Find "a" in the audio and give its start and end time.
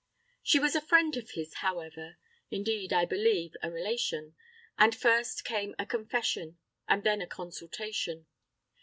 0.75-0.81, 3.61-3.69, 5.77-5.85, 7.21-7.27